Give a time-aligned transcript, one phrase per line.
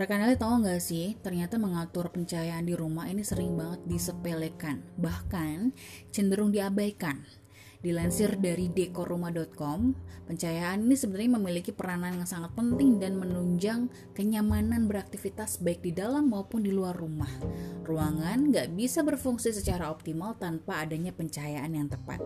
[0.00, 5.76] Rekan Ali tahu nggak sih, ternyata mengatur pencahayaan di rumah ini sering banget disepelekan, bahkan
[6.08, 7.20] cenderung diabaikan.
[7.84, 9.92] Dilansir dari dekorrumah.com,
[10.24, 16.32] pencahayaan ini sebenarnya memiliki peranan yang sangat penting dan menunjang kenyamanan beraktivitas baik di dalam
[16.32, 17.28] maupun di luar rumah.
[17.84, 22.24] Ruangan nggak bisa berfungsi secara optimal tanpa adanya pencahayaan yang tepat.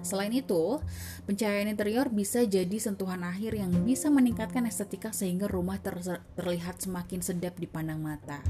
[0.00, 0.80] Selain itu,
[1.28, 5.96] pencahayaan interior bisa jadi sentuhan akhir yang bisa meningkatkan estetika sehingga rumah ter
[6.36, 8.40] terlihat semakin sedap dipandang mata.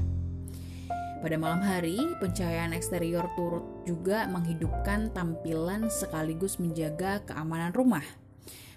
[1.21, 8.01] Pada malam hari, pencahayaan eksterior turut juga menghidupkan tampilan sekaligus menjaga keamanan rumah.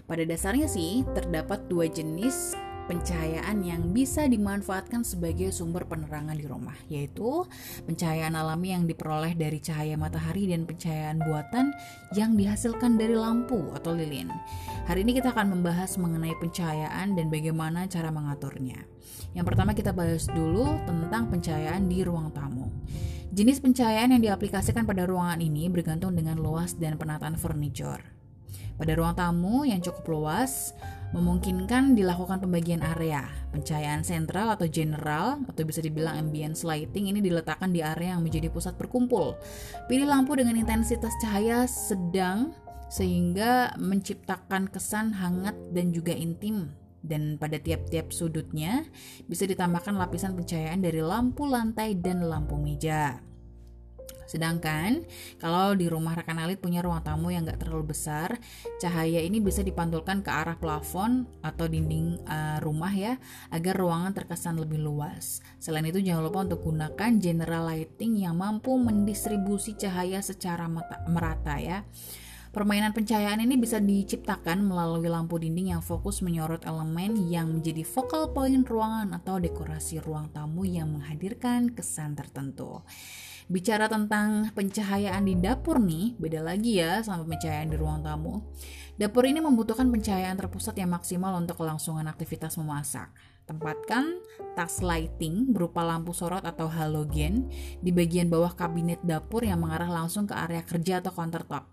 [0.05, 2.53] Pada dasarnya sih, terdapat dua jenis
[2.85, 7.45] pencahayaan yang bisa dimanfaatkan sebagai sumber penerangan di rumah, yaitu
[7.85, 11.73] pencahayaan alami yang diperoleh dari cahaya matahari dan pencahayaan buatan
[12.13, 14.29] yang dihasilkan dari lampu atau lilin.
[14.85, 18.85] Hari ini kita akan membahas mengenai pencahayaan dan bagaimana cara mengaturnya.
[19.35, 22.71] Yang pertama kita bahas dulu tentang pencahayaan di ruang tamu.
[23.35, 27.99] Jenis pencahayaan yang diaplikasikan pada ruangan ini bergantung dengan luas dan penataan furniture.
[28.75, 30.75] Pada ruang tamu yang cukup luas,
[31.13, 33.29] memungkinkan dilakukan pembagian area.
[33.53, 38.49] Pencahayaan sentral atau general atau bisa dibilang ambience lighting ini diletakkan di area yang menjadi
[38.49, 39.37] pusat berkumpul.
[39.85, 42.55] Pilih lampu dengan intensitas cahaya sedang
[42.89, 46.71] sehingga menciptakan kesan hangat dan juga intim
[47.05, 48.81] dan pada tiap-tiap sudutnya
[49.29, 53.21] bisa ditambahkan lapisan pencahayaan dari lampu lantai dan lampu meja.
[54.25, 55.05] Sedangkan
[55.41, 58.37] kalau di rumah rekan Alit punya ruang tamu yang nggak terlalu besar,
[58.81, 63.17] cahaya ini bisa dipantulkan ke arah plafon atau dinding uh, rumah ya,
[63.49, 65.39] agar ruangan terkesan lebih luas.
[65.61, 70.67] Selain itu jangan lupa untuk gunakan general lighting yang mampu mendistribusi cahaya secara
[71.07, 71.85] merata ya.
[72.55, 78.31] Permainan pencahayaan ini bisa diciptakan melalui lampu dinding yang fokus menyorot elemen yang menjadi focal
[78.31, 82.79] point ruangan atau dekorasi ruang tamu yang menghadirkan kesan tertentu.
[83.45, 88.41] Bicara tentang pencahayaan di dapur nih, beda lagi ya sama pencahayaan di ruang tamu.
[88.97, 93.13] Dapur ini membutuhkan pencahayaan terpusat yang maksimal untuk kelangsungan aktivitas memasak.
[93.45, 94.17] Tempatkan
[94.57, 97.45] tas lighting berupa lampu sorot atau halogen
[97.85, 101.69] di bagian bawah kabinet dapur yang mengarah langsung ke area kerja atau countertop.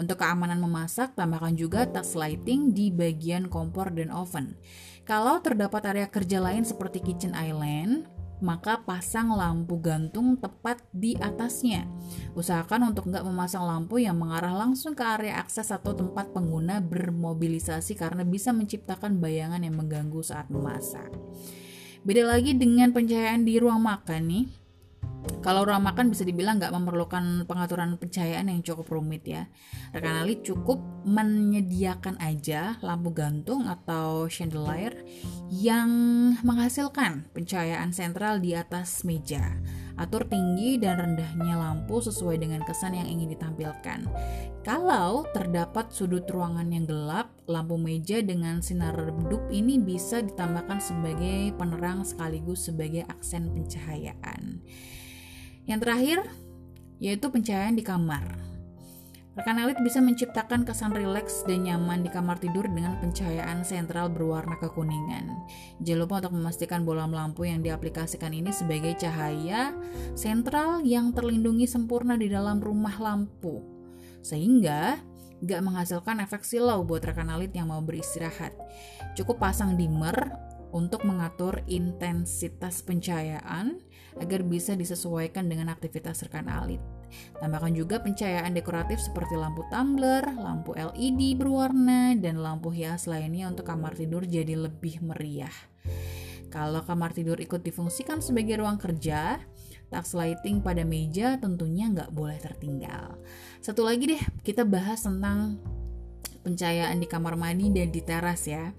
[0.00, 4.56] Untuk keamanan memasak, tambahkan juga touch lighting di bagian kompor dan oven.
[5.04, 8.08] Kalau terdapat area kerja lain seperti kitchen island,
[8.42, 11.86] maka pasang lampu gantung tepat di atasnya.
[12.34, 17.94] Usahakan untuk nggak memasang lampu yang mengarah langsung ke area akses atau tempat pengguna bermobilisasi
[17.94, 21.12] karena bisa menciptakan bayangan yang mengganggu saat memasak.
[22.04, 24.63] Beda lagi dengan pencahayaan di ruang makan nih.
[25.44, 29.44] Kalau ruang makan bisa dibilang nggak memerlukan pengaturan pencahayaan yang cukup rumit ya.
[29.92, 35.04] Rekan Ali cukup menyediakan aja lampu gantung atau chandelier
[35.52, 35.88] yang
[36.40, 39.60] menghasilkan pencahayaan sentral di atas meja.
[39.94, 44.08] Atur tinggi dan rendahnya lampu sesuai dengan kesan yang ingin ditampilkan.
[44.64, 51.52] Kalau terdapat sudut ruangan yang gelap, lampu meja dengan sinar redup ini bisa ditambahkan sebagai
[51.54, 54.64] penerang sekaligus sebagai aksen pencahayaan.
[55.64, 56.18] Yang terakhir,
[57.00, 58.44] yaitu pencahayaan di kamar.
[59.34, 64.54] Rekan elit bisa menciptakan kesan rileks dan nyaman di kamar tidur dengan pencahayaan sentral berwarna
[64.62, 65.26] kekuningan.
[65.82, 69.74] Jangan lupa untuk memastikan bola lampu yang diaplikasikan ini sebagai cahaya
[70.14, 73.58] sentral yang terlindungi sempurna di dalam rumah lampu.
[74.22, 75.02] Sehingga
[75.42, 78.54] gak menghasilkan efek silau buat rekan elit yang mau beristirahat.
[79.18, 80.14] Cukup pasang dimmer
[80.74, 83.78] untuk mengatur intensitas pencahayaan
[84.18, 86.82] agar bisa disesuaikan dengan aktivitas rekan alit.
[87.38, 93.70] Tambahkan juga pencahayaan dekoratif seperti lampu tumbler, lampu LED berwarna, dan lampu hias lainnya untuk
[93.70, 95.54] kamar tidur jadi lebih meriah.
[96.50, 99.38] Kalau kamar tidur ikut difungsikan sebagai ruang kerja,
[99.90, 103.18] tax lighting pada meja tentunya nggak boleh tertinggal.
[103.62, 105.58] Satu lagi deh, kita bahas tentang
[106.46, 108.70] pencahayaan di kamar mandi dan di teras ya.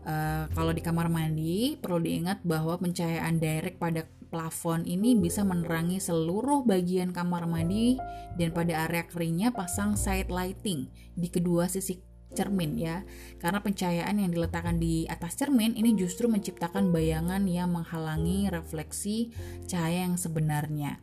[0.00, 5.98] Uh, kalau di kamar mandi perlu diingat bahwa pencahayaan direct pada plafon ini bisa menerangi
[5.98, 7.98] seluruh bagian kamar mandi
[8.38, 10.86] dan pada area keringnya pasang side lighting
[11.18, 12.00] di kedua sisi
[12.32, 13.02] cermin ya.
[13.42, 19.34] Karena pencahayaan yang diletakkan di atas cermin ini justru menciptakan bayangan yang menghalangi refleksi
[19.66, 21.02] cahaya yang sebenarnya.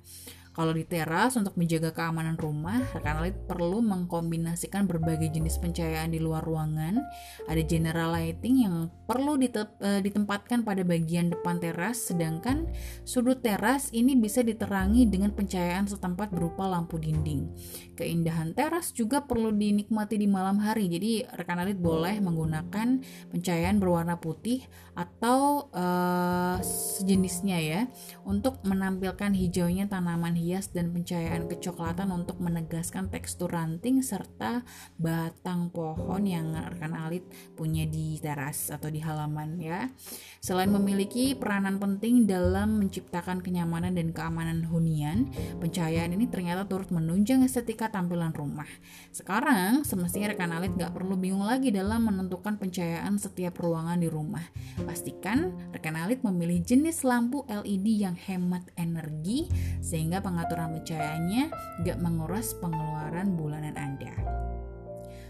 [0.58, 6.18] Kalau di teras untuk menjaga keamanan rumah, rekan alit perlu mengkombinasikan berbagai jenis pencahayaan di
[6.18, 6.98] luar ruangan.
[7.46, 12.74] Ada general lighting yang perlu eh, ditempatkan pada bagian depan teras, sedangkan
[13.06, 17.54] sudut teras ini bisa diterangi dengan pencahayaan setempat berupa lampu dinding.
[17.94, 24.18] Keindahan teras juga perlu dinikmati di malam hari, jadi rekan alit boleh menggunakan pencahayaan berwarna
[24.18, 24.66] putih
[24.98, 27.82] atau uh, sejenisnya ya
[28.26, 34.64] untuk menampilkan hijaunya tanaman hias dan pencahayaan kecoklatan untuk menegaskan tekstur ranting serta
[34.96, 37.28] batang pohon yang rekan alit
[37.60, 39.92] punya di teras atau di halaman ya.
[40.40, 45.28] Selain memiliki peranan penting dalam menciptakan kenyamanan dan keamanan hunian,
[45.60, 48.70] pencahayaan ini ternyata turut menunjang estetika tampilan rumah.
[49.12, 54.46] Sekarang semestinya rekan alit gak perlu bingung lagi dalam menentukan pencahayaan setiap ruangan di rumah.
[54.88, 59.50] Pastikan rekan alit memilih jenis lampu LED yang hemat energi
[59.82, 61.44] sehingga pengaturan pencahayaannya
[61.82, 64.14] gak menguras pengeluaran bulanan Anda.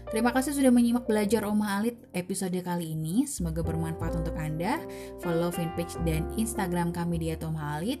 [0.08, 3.28] Terima kasih sudah menyimak belajar Oma Alit episode kali ini.
[3.28, 4.80] Semoga bermanfaat untuk Anda.
[5.20, 8.00] Follow fanpage dan Instagram kami di Oma Alit.